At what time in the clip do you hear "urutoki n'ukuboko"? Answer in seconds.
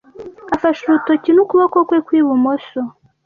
0.85-1.77